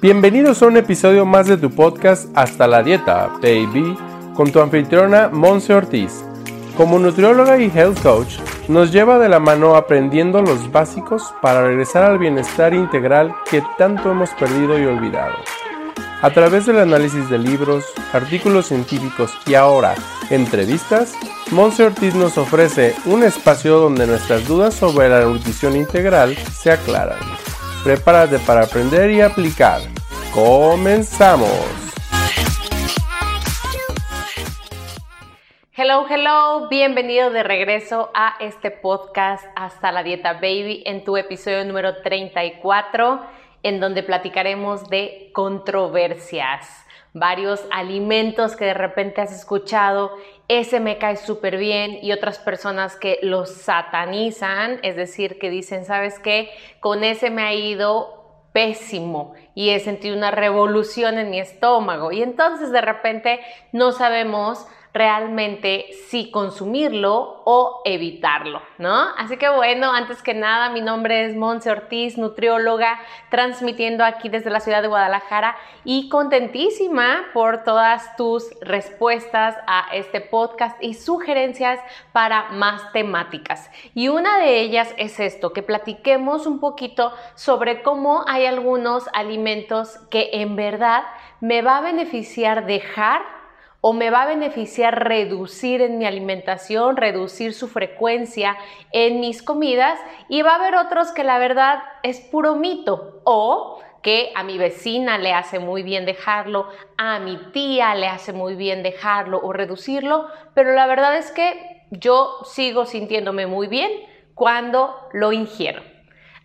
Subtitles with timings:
[0.00, 3.98] Bienvenidos a un episodio más de tu podcast Hasta la Dieta, baby,
[4.36, 6.24] con tu anfitriona Monse Ortiz.
[6.76, 8.36] Como nutrióloga y health coach,
[8.68, 14.12] nos lleva de la mano aprendiendo los básicos para regresar al bienestar integral que tanto
[14.12, 15.34] hemos perdido y olvidado.
[16.22, 19.96] A través del análisis de libros, artículos científicos y ahora
[20.30, 21.12] entrevistas,
[21.50, 27.18] Monse Ortiz nos ofrece un espacio donde nuestras dudas sobre la nutrición integral se aclaran.
[27.84, 29.80] Prepárate para aprender y aplicar.
[30.34, 31.48] ¡Comenzamos!
[35.72, 41.64] Hello, hello, bienvenido de regreso a este podcast Hasta la Dieta Baby en tu episodio
[41.64, 43.20] número 34
[43.62, 46.66] en donde platicaremos de controversias,
[47.12, 50.16] varios alimentos que de repente has escuchado,
[50.48, 55.84] ese me cae súper bien y otras personas que los satanizan, es decir, que dicen,
[55.84, 56.50] ¿sabes qué?
[56.80, 58.18] Con ese me ha ido
[58.52, 63.40] pésimo y he sentido una revolución en mi estómago y entonces de repente
[63.72, 64.66] no sabemos
[64.98, 69.06] realmente si consumirlo o evitarlo, ¿no?
[69.16, 72.98] Así que bueno, antes que nada, mi nombre es Monse Ortiz, nutrióloga,
[73.30, 80.20] transmitiendo aquí desde la ciudad de Guadalajara y contentísima por todas tus respuestas a este
[80.20, 81.78] podcast y sugerencias
[82.12, 83.70] para más temáticas.
[83.94, 89.96] Y una de ellas es esto, que platiquemos un poquito sobre cómo hay algunos alimentos
[90.10, 91.04] que en verdad
[91.40, 93.37] me va a beneficiar dejar
[93.80, 98.56] o me va a beneficiar reducir en mi alimentación, reducir su frecuencia
[98.92, 99.98] en mis comidas
[100.28, 104.58] y va a haber otros que la verdad es puro mito o que a mi
[104.58, 109.52] vecina le hace muy bien dejarlo, a mi tía le hace muy bien dejarlo o
[109.52, 113.90] reducirlo, pero la verdad es que yo sigo sintiéndome muy bien
[114.34, 115.82] cuando lo ingiero.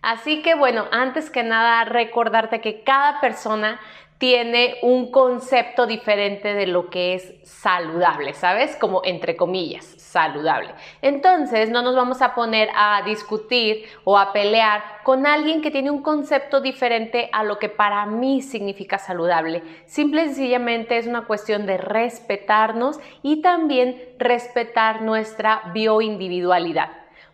[0.02, 3.80] Así que bueno, antes que nada recordarte que cada persona
[4.18, 8.76] tiene un concepto diferente de lo que es saludable, ¿sabes?
[8.76, 10.70] Como entre comillas, saludable.
[11.02, 15.90] Entonces, no nos vamos a poner a discutir o a pelear con alguien que tiene
[15.90, 19.62] un concepto diferente a lo que para mí significa saludable.
[19.86, 26.90] Simple y sencillamente es una cuestión de respetarnos y también respetar nuestra bioindividualidad.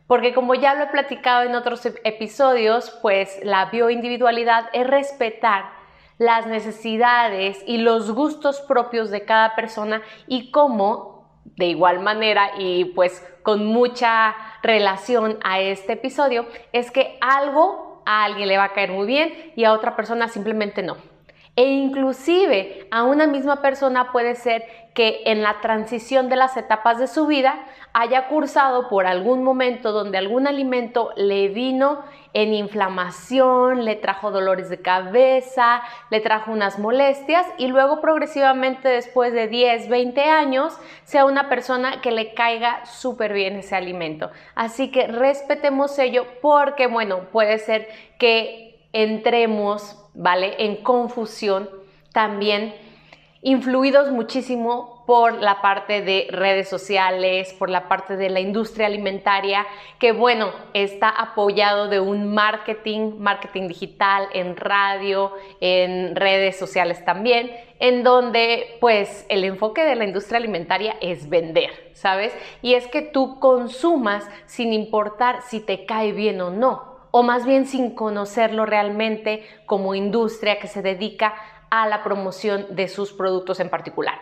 [0.07, 5.80] Porque como ya lo he platicado en otros episodios, pues la bioindividualidad es respetar
[6.21, 12.85] las necesidades y los gustos propios de cada persona y cómo, de igual manera y
[12.85, 16.45] pues con mucha relación a este episodio,
[16.75, 20.29] es que algo a alguien le va a caer muy bien y a otra persona
[20.29, 20.99] simplemente no.
[21.57, 24.63] E inclusive a una misma persona puede ser
[24.95, 29.93] que en la transición de las etapas de su vida haya cursado por algún momento
[29.93, 32.03] donde algún alimento le vino
[32.33, 39.33] en inflamación, le trajo dolores de cabeza, le trajo unas molestias y luego progresivamente después
[39.33, 44.31] de 10, 20 años sea una persona que le caiga súper bien ese alimento.
[44.55, 50.55] Así que respetemos ello porque, bueno, puede ser que entremos, ¿vale?
[50.59, 51.69] En confusión
[52.13, 52.75] también
[53.43, 59.67] influidos muchísimo por la parte de redes sociales, por la parte de la industria alimentaria,
[59.99, 67.51] que bueno, está apoyado de un marketing, marketing digital en radio, en redes sociales también,
[67.79, 72.37] en donde pues el enfoque de la industria alimentaria es vender, ¿sabes?
[72.61, 77.47] Y es que tú consumas sin importar si te cae bien o no, o más
[77.47, 81.35] bien sin conocerlo realmente como industria que se dedica
[81.71, 84.21] a la promoción de sus productos en particular.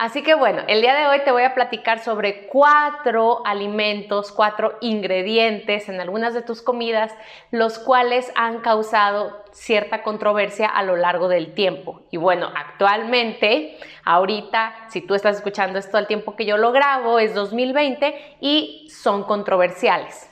[0.00, 4.78] Así que bueno, el día de hoy te voy a platicar sobre cuatro alimentos, cuatro
[4.80, 7.14] ingredientes en algunas de tus comidas,
[7.50, 12.00] los cuales han causado cierta controversia a lo largo del tiempo.
[12.10, 17.18] Y bueno, actualmente, ahorita, si tú estás escuchando esto al tiempo que yo lo grabo,
[17.18, 20.29] es 2020 y son controversiales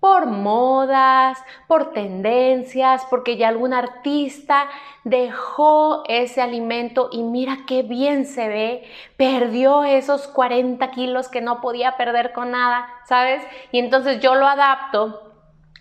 [0.00, 4.68] por modas, por tendencias, porque ya algún artista
[5.04, 8.84] dejó ese alimento y mira qué bien se ve,
[9.16, 13.42] perdió esos 40 kilos que no podía perder con nada, ¿sabes?
[13.72, 15.32] Y entonces yo lo adapto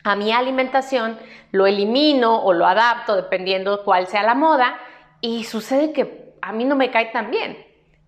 [0.03, 1.19] a mi alimentación,
[1.51, 4.77] lo elimino o lo adapto dependiendo cuál sea la moda
[5.21, 7.57] y sucede que a mí no me cae tan bien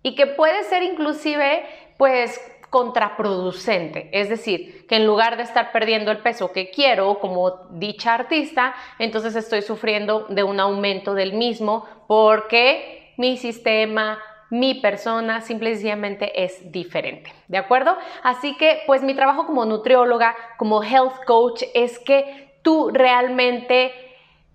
[0.02, 1.64] y que puede ser inclusive
[1.98, 2.40] pues
[2.70, 4.08] contraproducente.
[4.12, 8.74] Es decir, que en lugar de estar perdiendo el peso que quiero como dicha artista,
[8.98, 14.18] entonces estoy sufriendo de un aumento del mismo porque mi sistema,
[14.50, 17.96] mi persona simplemente es diferente, ¿de acuerdo?
[18.22, 23.92] Así que pues mi trabajo como nutrióloga, como health coach es que tú realmente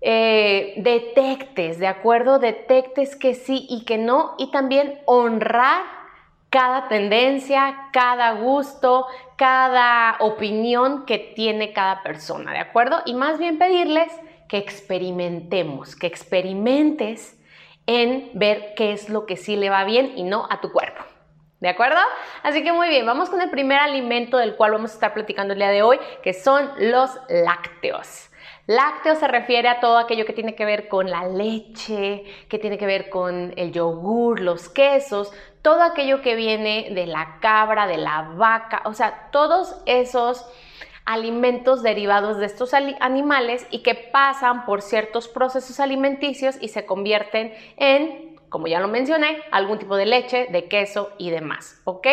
[0.00, 2.38] eh, detectes, ¿de acuerdo?
[2.38, 5.82] Detectes que sí y que no y también honrar
[6.50, 9.06] cada tendencia, cada gusto,
[9.36, 13.02] cada opinión que tiene cada persona, ¿de acuerdo?
[13.04, 14.12] Y más bien pedirles
[14.48, 17.38] que experimentemos, que experimentes
[17.86, 21.02] en ver qué es lo que sí le va bien y no a tu cuerpo.
[21.60, 21.98] ¿De acuerdo?
[22.42, 25.54] Así que muy bien, vamos con el primer alimento del cual vamos a estar platicando
[25.54, 28.30] el día de hoy, que son los lácteos.
[28.66, 32.78] Lácteo se refiere a todo aquello que tiene que ver con la leche, que tiene
[32.78, 35.32] que ver con el yogur, los quesos,
[35.62, 40.44] todo aquello que viene de la cabra, de la vaca, o sea, todos esos
[41.04, 47.54] alimentos derivados de estos animales y que pasan por ciertos procesos alimenticios y se convierten
[47.76, 52.06] en como ya lo mencioné, algún tipo de leche, de queso y demás, ¿ok?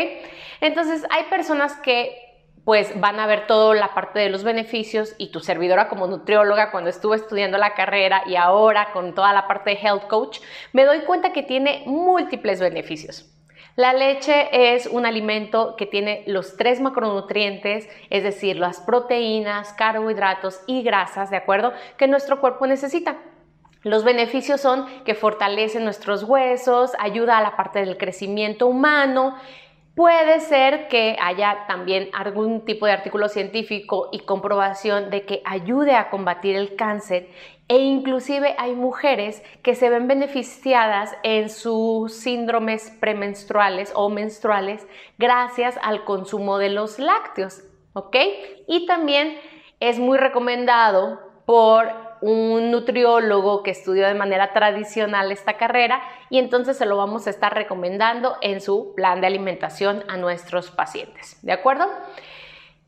[0.61, 2.32] Entonces hay personas que
[2.65, 6.71] pues van a ver toda la parte de los beneficios y tu servidora como nutrióloga
[6.71, 10.39] cuando estuve estudiando la carrera y ahora con toda la parte de health coach,
[10.71, 13.29] me doy cuenta que tiene múltiples beneficios.
[13.75, 20.61] La leche es un alimento que tiene los tres macronutrientes, es decir, las proteínas, carbohidratos
[20.67, 21.73] y grasas, ¿de acuerdo?
[21.97, 23.17] Que nuestro cuerpo necesita.
[23.81, 29.35] Los beneficios son que fortalece nuestros huesos, ayuda a la parte del crecimiento humano.
[29.95, 35.95] Puede ser que haya también algún tipo de artículo científico y comprobación de que ayude
[35.95, 37.29] a combatir el cáncer
[37.67, 44.85] e inclusive hay mujeres que se ven beneficiadas en sus síndromes premenstruales o menstruales
[45.19, 47.61] gracias al consumo de los lácteos,
[47.93, 48.17] ¿ok?
[48.67, 49.37] Y también
[49.79, 56.77] es muy recomendado por un nutriólogo que estudió de manera tradicional esta carrera y entonces
[56.77, 61.37] se lo vamos a estar recomendando en su plan de alimentación a nuestros pacientes.
[61.41, 61.85] ¿De acuerdo?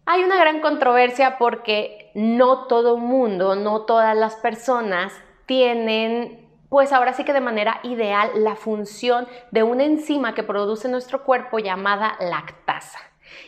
[0.05, 5.11] Hay una gran controversia porque no todo mundo, no todas las personas
[5.45, 10.87] tienen pues ahora sí que de manera ideal la función de una enzima que produce
[10.87, 12.99] nuestro cuerpo llamada lactasa.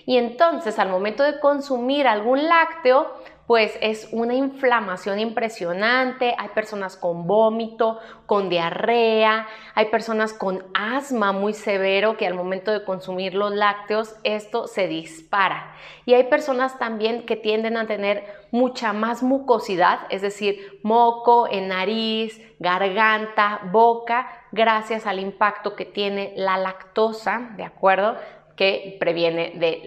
[0.06, 3.13] Y entonces al momento de consumir algún lácteo,
[3.48, 11.32] pues es una inflamación impresionante, hay personas con vómito, con diarrea, hay personas con asma
[11.32, 15.74] muy severo que al momento de consumir los lácteos esto se dispara.
[16.06, 21.70] Y hay personas también que tienden a tener mucha más mucosidad, es decir, moco en
[21.70, 28.18] nariz, garganta, boca, gracias al impacto que tiene la lactosa, ¿de acuerdo?
[28.57, 29.83] Que, proviene de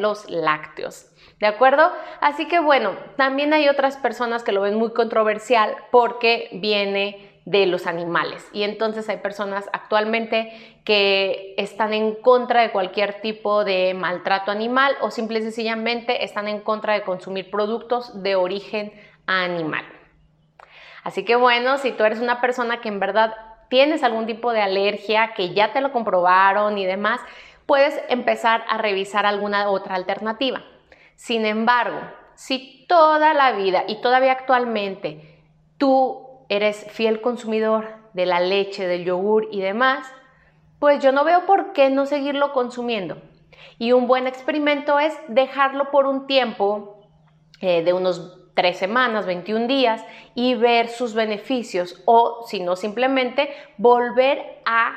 [0.00, 1.12] los lácteos.
[1.38, 1.92] ¿De acuerdo?
[2.20, 7.66] Así que bueno, también hay otras personas que lo ven muy controversial porque viene de
[7.66, 8.48] los animales.
[8.52, 14.96] Y entonces hay personas actualmente que están en contra de cualquier tipo de maltrato animal
[15.00, 18.92] o simple y sencillamente están en contra de consumir productos de origen
[19.26, 19.84] animal.
[21.04, 23.32] Así que bueno, si tú eres una persona que en verdad
[23.68, 27.20] tienes algún tipo de alergia, que ya te lo comprobaron y demás,
[27.66, 30.62] puedes empezar a revisar alguna otra alternativa.
[31.14, 32.00] Sin embargo,
[32.34, 35.42] si toda la vida y todavía actualmente
[35.78, 40.06] tú eres fiel consumidor de la leche, del yogur y demás,
[40.78, 43.16] pues yo no veo por qué no seguirlo consumiendo.
[43.78, 47.00] Y un buen experimento es dejarlo por un tiempo
[47.60, 53.54] eh, de unos tres semanas, 21 días y ver sus beneficios o si no simplemente
[53.76, 54.96] volver a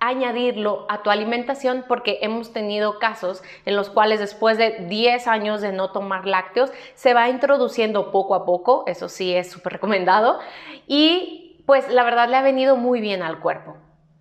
[0.00, 5.60] añadirlo a tu alimentación porque hemos tenido casos en los cuales después de 10 años
[5.60, 10.40] de no tomar lácteos se va introduciendo poco a poco, eso sí es súper recomendado,
[10.86, 13.76] y pues la verdad le ha venido muy bien al cuerpo.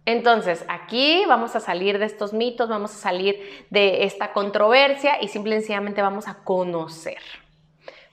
[0.06, 5.30] Entonces, aquí vamos a salir de estos mitos, vamos a salir de esta controversia y
[5.30, 7.20] simplemente vamos a conocer.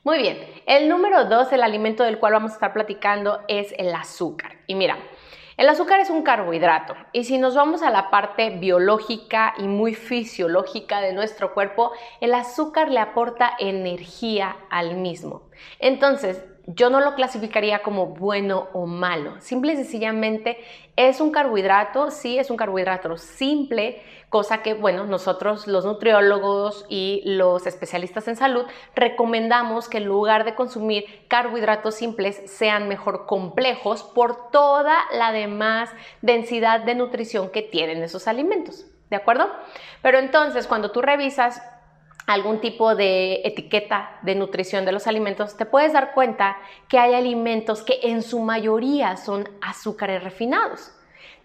[0.03, 3.95] Muy bien, el número dos, el alimento del cual vamos a estar platicando es el
[3.95, 4.53] azúcar.
[4.67, 4.97] Y mira,
[5.59, 9.95] el azúcar es un carbohidrato y si nos vamos a la parte biológica y muy
[9.95, 11.93] fisiológica de nuestro cuerpo,
[12.23, 15.50] el azúcar le aporta energía al mismo.
[15.79, 19.41] Entonces, yo no lo clasificaría como bueno o malo.
[19.41, 20.59] Simple y sencillamente
[20.97, 27.23] es un carbohidrato, sí, es un carbohidrato simple, cosa que, bueno, nosotros los nutriólogos y
[27.25, 28.65] los especialistas en salud
[28.95, 35.91] recomendamos que en lugar de consumir carbohidratos simples sean mejor complejos por toda la demás
[36.23, 38.87] densidad de nutrición que tienen esos alimentos.
[39.09, 39.51] ¿De acuerdo?
[40.03, 41.61] Pero entonces, cuando tú revisas
[42.31, 46.57] algún tipo de etiqueta de nutrición de los alimentos, te puedes dar cuenta
[46.89, 50.93] que hay alimentos que en su mayoría son azúcares refinados.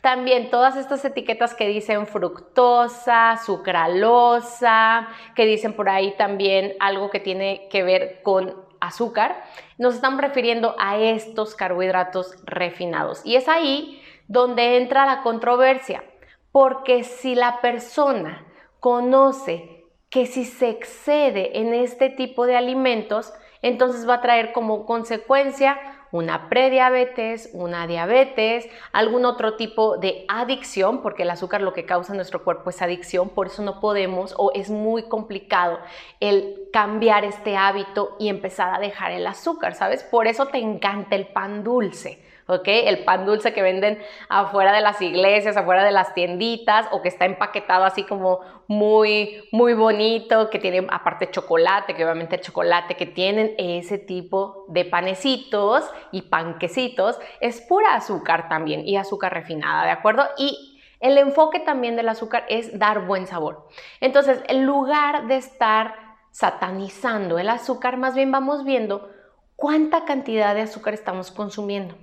[0.01, 7.19] También todas estas etiquetas que dicen fructosa, sucralosa, que dicen por ahí también algo que
[7.19, 9.43] tiene que ver con azúcar,
[9.79, 13.25] nos estamos refiriendo a estos carbohidratos refinados.
[13.25, 16.03] Y es ahí donde entra la controversia,
[16.51, 18.45] porque si la persona
[18.79, 19.74] conoce
[20.09, 25.77] que si se excede en este tipo de alimentos, entonces va a traer como consecuencia
[26.11, 32.13] una prediabetes, una diabetes, algún otro tipo de adicción, porque el azúcar lo que causa
[32.13, 35.79] en nuestro cuerpo es adicción, por eso no podemos o es muy complicado
[36.21, 40.03] el cambiar este hábito y empezar a dejar el azúcar, ¿sabes?
[40.03, 42.67] Por eso te encanta el pan dulce ¿ok?
[42.67, 43.99] El pan dulce que venden
[44.29, 49.43] afuera de las iglesias, afuera de las tienditas, o que está empaquetado así como muy,
[49.51, 54.85] muy bonito, que tiene aparte chocolate, que obviamente el chocolate que tienen ese tipo de
[54.85, 60.25] panecitos y panquecitos es pura azúcar también y azúcar refinada, ¿de acuerdo?
[60.37, 63.67] Y el enfoque también del azúcar es dar buen sabor.
[64.01, 65.95] Entonces, en lugar de estar
[66.31, 69.09] satanizando el azúcar, más bien vamos viendo
[69.55, 71.95] cuánta cantidad de azúcar estamos consumiendo.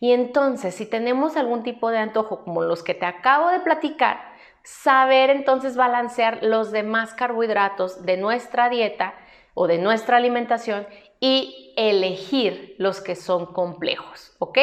[0.00, 4.20] Y entonces, si tenemos algún tipo de antojo como los que te acabo de platicar,
[4.62, 9.14] saber entonces balancear los demás carbohidratos de nuestra dieta
[9.54, 10.86] o de nuestra alimentación
[11.20, 14.58] y elegir los que son complejos, ¿ok?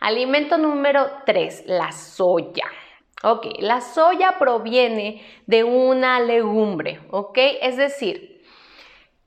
[0.00, 2.64] Alimento número 3, la soya.
[3.24, 7.36] Ok, la soya proviene de una legumbre, ¿ok?
[7.62, 8.27] Es decir,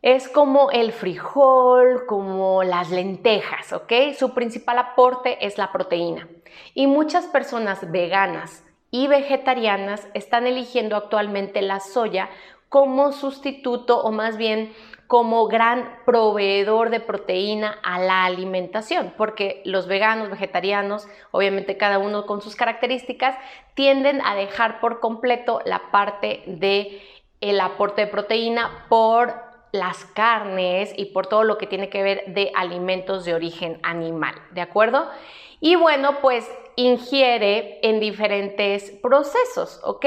[0.01, 3.93] es como el frijol, como las lentejas, ¿ok?
[4.17, 6.27] Su principal aporte es la proteína.
[6.73, 12.29] Y muchas personas veganas y vegetarianas están eligiendo actualmente la soya
[12.67, 14.73] como sustituto o más bien
[15.05, 22.25] como gran proveedor de proteína a la alimentación, porque los veganos, vegetarianos, obviamente cada uno
[22.25, 23.35] con sus características,
[23.73, 27.01] tienden a dejar por completo la parte de
[27.41, 32.23] el aporte de proteína por las carnes y por todo lo que tiene que ver
[32.27, 35.07] de alimentos de origen animal, ¿de acuerdo?
[35.59, 40.05] Y bueno, pues ingiere en diferentes procesos, ¿ok?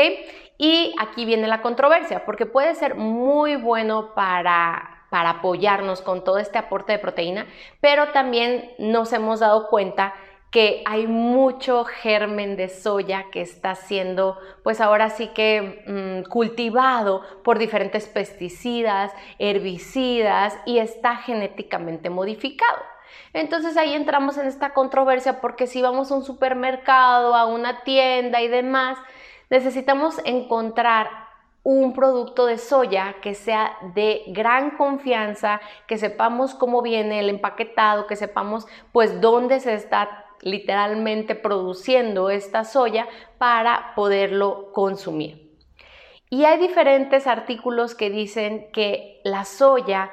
[0.59, 6.39] Y aquí viene la controversia, porque puede ser muy bueno para, para apoyarnos con todo
[6.39, 7.47] este aporte de proteína,
[7.81, 10.15] pero también nos hemos dado cuenta
[10.55, 17.23] que hay mucho germen de soya que está siendo, pues ahora sí que mm, cultivado
[17.43, 22.79] por diferentes pesticidas, herbicidas y está genéticamente modificado.
[23.33, 28.41] Entonces ahí entramos en esta controversia porque si vamos a un supermercado, a una tienda
[28.41, 28.97] y demás,
[29.51, 31.11] necesitamos encontrar
[31.65, 38.07] un producto de soya que sea de gran confianza, que sepamos cómo viene el empaquetado,
[38.07, 43.09] que sepamos pues dónde se está literalmente produciendo esta soya
[43.39, 45.45] para poderlo consumir.
[46.31, 50.13] Y hay diferentes artículos que dicen que la soya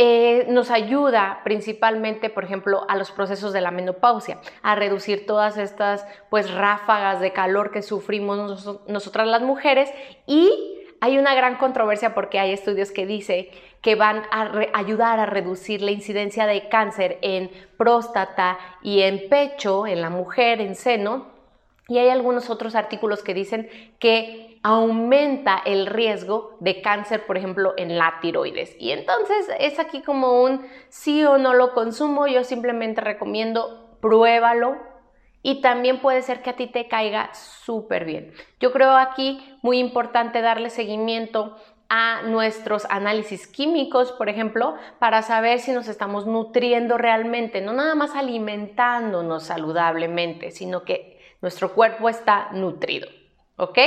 [0.00, 5.58] eh, nos ayuda principalmente, por ejemplo, a los procesos de la menopausia, a reducir todas
[5.58, 9.90] estas pues ráfagas de calor que sufrimos nosotras las mujeres
[10.24, 13.48] y hay una gran controversia porque hay estudios que dicen
[13.82, 19.86] que van a ayudar a reducir la incidencia de cáncer en próstata y en pecho,
[19.86, 21.28] en la mujer, en seno.
[21.86, 27.74] Y hay algunos otros artículos que dicen que aumenta el riesgo de cáncer, por ejemplo,
[27.76, 28.74] en la tiroides.
[28.78, 34.76] Y entonces es aquí como un sí o no lo consumo, yo simplemente recomiendo pruébalo,
[35.48, 38.34] y también puede ser que a ti te caiga súper bien.
[38.60, 41.56] Yo creo aquí muy importante darle seguimiento
[41.88, 47.94] a nuestros análisis químicos, por ejemplo, para saber si nos estamos nutriendo realmente, no nada
[47.94, 53.08] más alimentándonos saludablemente, sino que nuestro cuerpo está nutrido.
[53.56, 53.78] ¿Ok?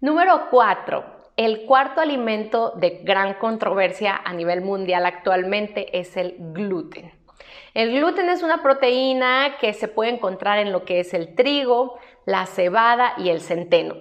[0.00, 1.04] Número cuatro,
[1.36, 7.21] el cuarto alimento de gran controversia a nivel mundial actualmente es el gluten.
[7.74, 11.98] El gluten es una proteína que se puede encontrar en lo que es el trigo,
[12.26, 13.94] la cebada y el centeno.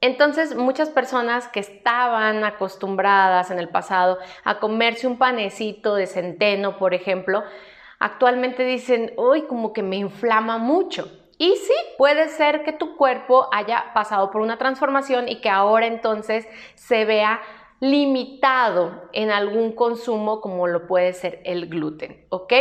[0.00, 6.76] Entonces, muchas personas que estaban acostumbradas en el pasado a comerse un panecito de centeno,
[6.78, 7.42] por ejemplo,
[7.98, 11.10] actualmente dicen, uy, como que me inflama mucho.
[11.38, 15.86] Y sí, puede ser que tu cuerpo haya pasado por una transformación y que ahora
[15.86, 17.40] entonces se vea
[17.80, 22.52] limitado en algún consumo como lo puede ser el gluten, ¿ok?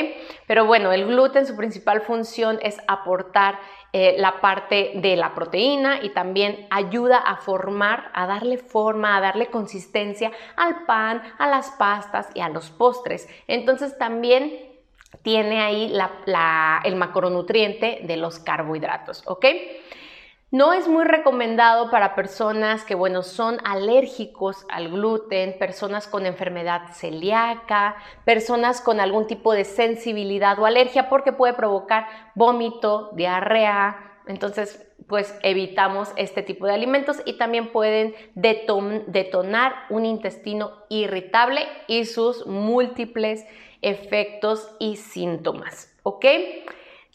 [0.46, 3.60] Pero bueno, el gluten, su principal función es aportar
[3.94, 9.22] eh, la parte de la proteína y también ayuda a formar, a darle forma, a
[9.22, 13.30] darle consistencia al pan, a las pastas y a los postres.
[13.48, 14.52] Entonces también
[15.22, 15.94] tiene ahí
[16.84, 19.46] el macronutriente de los carbohidratos, ¿ok?
[20.52, 26.94] No es muy recomendado para personas que, bueno, son alérgicos al gluten, personas con enfermedad
[26.94, 34.20] celíaca, personas con algún tipo de sensibilidad o alergia porque puede provocar vómito, diarrea.
[34.28, 42.06] Entonces, pues evitamos este tipo de alimentos y también pueden detonar un intestino irritable y
[42.06, 43.46] sus múltiples
[43.82, 45.96] efectos y síntomas.
[46.04, 46.25] ¿Ok?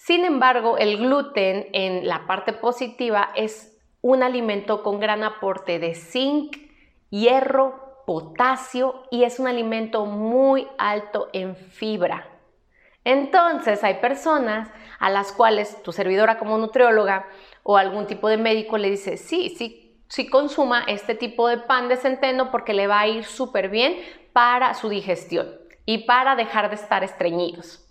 [0.02, 5.94] Sin embargo, el gluten en la parte positiva es un alimento con gran aporte de
[5.94, 6.56] zinc,
[7.10, 12.26] hierro, potasio y es un alimento muy alto en fibra.
[13.04, 17.26] Entonces hay personas a las cuales tu servidora como nutrióloga
[17.62, 21.90] o algún tipo de médico le dice, sí, sí, sí consuma este tipo de pan
[21.90, 23.98] de centeno porque le va a ir súper bien
[24.32, 27.89] para su digestión y para dejar de estar estreñidos.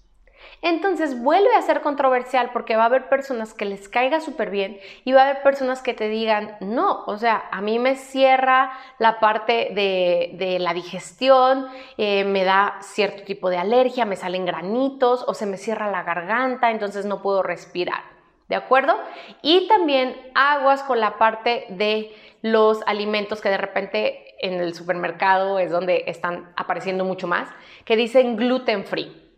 [0.61, 4.79] Entonces vuelve a ser controversial porque va a haber personas que les caiga súper bien
[5.05, 8.73] y va a haber personas que te digan, no, o sea, a mí me cierra
[8.97, 15.23] la parte de, la digestión, eh, me da cierto tipo de alergia, me salen granitos
[15.27, 18.03] o se me cierra la garganta, entonces no puedo respirar.
[18.49, 18.95] ¿De acuerdo?
[19.43, 22.11] Y también aguas con la parte de
[22.41, 27.47] los alimentos que de repente en el supermercado es donde están apareciendo mucho más,
[27.85, 29.28] que dicen gluten free.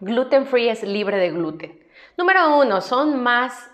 [0.00, 1.76] Gluten free es libre de gluten.
[2.16, 3.68] Número uno, son más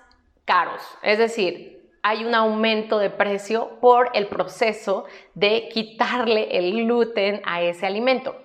[0.47, 5.04] caros, es decir, hay un aumento de precio por el proceso
[5.35, 8.37] de quitarle el gluten a ese alimento.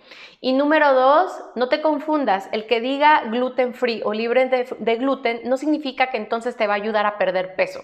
[0.41, 5.41] Y número dos, no te confundas, el que diga gluten free o libre de, gluten
[5.45, 7.81] no significa que entonces te va a ayudar a perder peso.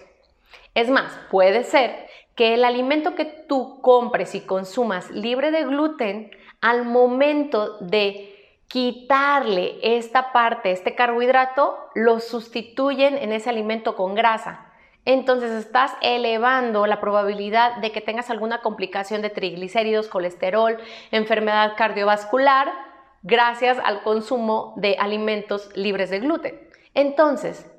[0.73, 6.31] Es más, puede ser que el alimento que tú compres y consumas libre de gluten,
[6.59, 8.34] al momento de
[8.67, 14.71] quitarle esta parte, este carbohidrato, lo sustituyen en ese alimento con grasa.
[15.05, 20.77] Entonces estás elevando la probabilidad de que tengas alguna complicación de triglicéridos, colesterol,
[21.11, 22.71] enfermedad cardiovascular,
[23.21, 26.59] gracias al consumo de alimentos libres de gluten.
[26.95, 27.71] Entonces,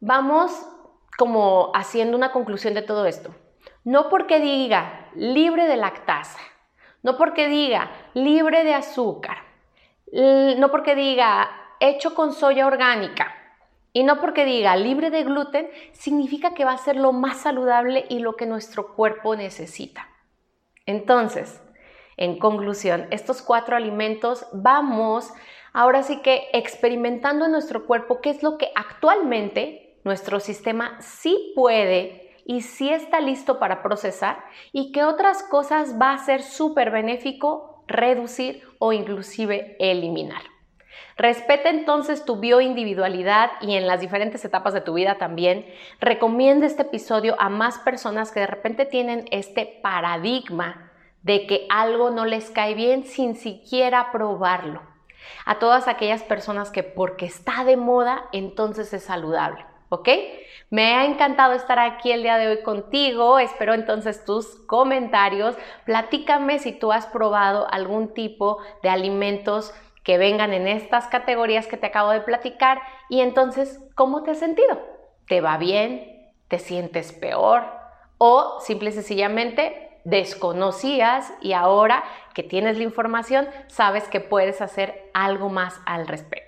[0.00, 0.52] vamos
[1.16, 3.34] como haciendo una conclusión de todo esto.
[3.84, 6.40] No porque diga libre de lactasa,
[7.02, 9.38] no porque diga libre de azúcar,
[10.12, 13.34] no porque diga hecho con soya orgánica
[13.92, 18.04] y no porque diga libre de gluten, significa que va a ser lo más saludable
[18.08, 20.08] y lo que nuestro cuerpo necesita.
[20.86, 21.60] Entonces,
[22.16, 25.32] en conclusión, estos cuatro alimentos vamos
[25.72, 31.52] ahora sí que experimentando en nuestro cuerpo qué es lo que actualmente nuestro sistema sí
[31.54, 34.42] puede y sí está listo para procesar
[34.72, 40.42] y qué otras cosas va a ser súper benéfico reducir o inclusive eliminar.
[41.16, 45.66] Respeta entonces tu bioindividualidad y en las diferentes etapas de tu vida también.
[46.00, 52.10] Recomienda este episodio a más personas que de repente tienen este paradigma de que algo
[52.10, 54.82] no les cae bien sin siquiera probarlo.
[55.44, 59.67] A todas aquellas personas que porque está de moda, entonces es saludable.
[59.88, 60.08] ¿Ok?
[60.70, 63.38] Me ha encantado estar aquí el día de hoy contigo.
[63.38, 65.56] Espero entonces tus comentarios.
[65.84, 69.72] Platícame si tú has probado algún tipo de alimentos
[70.04, 74.38] que vengan en estas categorías que te acabo de platicar y entonces, ¿cómo te has
[74.38, 74.80] sentido?
[75.26, 76.32] ¿Te va bien?
[76.48, 77.64] ¿Te sientes peor?
[78.16, 85.10] ¿O simple y sencillamente desconocías y ahora que tienes la información sabes que puedes hacer
[85.12, 86.47] algo más al respecto?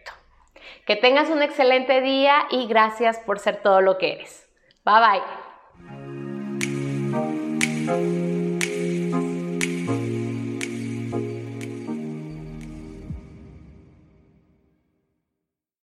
[0.87, 4.48] Que tengas un excelente día y gracias por ser todo lo que eres.
[4.85, 5.22] Bye
[7.87, 8.19] bye.